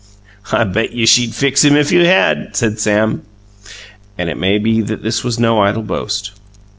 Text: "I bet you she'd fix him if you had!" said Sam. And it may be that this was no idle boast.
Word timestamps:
"I 0.51 0.63
bet 0.63 0.93
you 0.93 1.05
she'd 1.05 1.35
fix 1.35 1.63
him 1.63 1.75
if 1.75 1.91
you 1.91 2.07
had!" 2.07 2.55
said 2.55 2.79
Sam. 2.79 3.21
And 4.17 4.31
it 4.31 4.35
may 4.37 4.57
be 4.57 4.81
that 4.81 5.03
this 5.03 5.23
was 5.23 5.37
no 5.37 5.61
idle 5.61 5.83
boast. 5.83 6.31